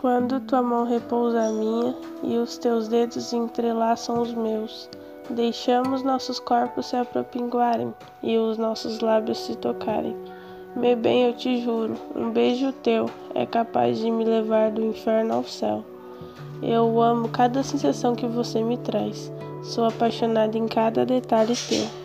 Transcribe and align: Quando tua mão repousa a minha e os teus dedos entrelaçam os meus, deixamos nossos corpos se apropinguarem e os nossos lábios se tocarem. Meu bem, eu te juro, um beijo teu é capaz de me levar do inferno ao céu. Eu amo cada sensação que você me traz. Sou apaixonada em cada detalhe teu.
Quando 0.00 0.40
tua 0.40 0.62
mão 0.62 0.86
repousa 0.86 1.42
a 1.42 1.52
minha 1.52 1.94
e 2.22 2.38
os 2.38 2.56
teus 2.56 2.88
dedos 2.88 3.34
entrelaçam 3.34 4.22
os 4.22 4.32
meus, 4.32 4.88
deixamos 5.28 6.02
nossos 6.02 6.40
corpos 6.40 6.86
se 6.86 6.96
apropinguarem 6.96 7.92
e 8.22 8.38
os 8.38 8.56
nossos 8.56 9.00
lábios 9.00 9.36
se 9.36 9.54
tocarem. 9.56 10.16
Meu 10.74 10.96
bem, 10.96 11.24
eu 11.24 11.34
te 11.34 11.60
juro, 11.60 11.96
um 12.16 12.30
beijo 12.30 12.72
teu 12.82 13.10
é 13.34 13.44
capaz 13.44 13.98
de 13.98 14.10
me 14.10 14.24
levar 14.24 14.70
do 14.70 14.82
inferno 14.82 15.34
ao 15.34 15.44
céu. 15.44 15.84
Eu 16.62 16.98
amo 17.02 17.28
cada 17.28 17.62
sensação 17.62 18.14
que 18.14 18.26
você 18.26 18.62
me 18.62 18.78
traz. 18.78 19.30
Sou 19.62 19.84
apaixonada 19.84 20.56
em 20.56 20.66
cada 20.66 21.04
detalhe 21.04 21.52
teu. 21.68 21.99